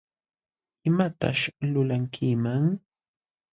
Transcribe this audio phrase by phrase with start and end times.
[0.89, 2.65] ¿Imataćh lulankiman?